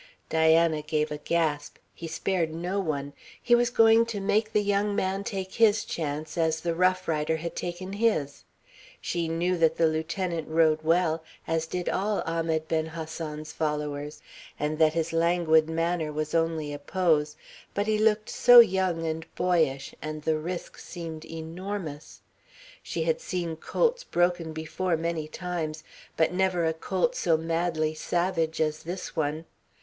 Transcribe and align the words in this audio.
Diana 0.29 0.81
gave 0.81 1.11
a 1.11 1.19
gasp. 1.19 1.77
He 1.93 2.07
spared 2.07 2.51
no 2.51 2.79
one. 2.79 3.13
He 3.39 3.53
was 3.53 3.69
going 3.69 4.07
to 4.07 4.19
make 4.19 4.51
the 4.51 4.63
young 4.63 4.95
man 4.95 5.23
take 5.23 5.53
his 5.53 5.85
chance 5.85 6.39
as 6.39 6.61
the 6.61 6.73
rough 6.73 7.07
rider 7.07 7.37
had 7.37 7.55
taken 7.55 7.93
his. 7.93 8.43
She 8.99 9.27
knew 9.27 9.57
that 9.59 9.75
the 9.77 9.85
lieutenant 9.85 10.47
rode 10.47 10.81
well, 10.81 11.23
as 11.47 11.67
did 11.67 11.87
all 11.87 12.23
Ahmed 12.25 12.67
Ben 12.67 12.87
Hassan's 12.87 13.51
followers, 13.51 14.23
and 14.59 14.79
that 14.79 14.93
his 14.95 15.13
languid 15.13 15.69
manner 15.69 16.11
was 16.11 16.33
only 16.33 16.73
a 16.73 16.79
pose, 16.79 17.35
but 17.75 17.85
he 17.85 17.99
looked 17.99 18.27
so 18.27 18.57
young 18.59 19.05
and 19.05 19.27
boyish, 19.35 19.93
and 20.01 20.23
the 20.23 20.39
risk 20.39 20.79
seemed 20.79 21.23
enormous. 21.25 22.21
She 22.81 23.03
had 23.03 23.21
seen 23.21 23.55
colts 23.55 24.03
broken 24.03 24.51
before 24.51 24.97
many 24.97 25.27
times, 25.27 25.83
but 26.17 26.33
never 26.33 26.65
a 26.65 26.73
colt 26.73 27.15
so 27.15 27.37
madly 27.37 27.93
savage 27.93 28.59
as 28.59 28.81
this 28.81 29.15
one. 29.15 29.45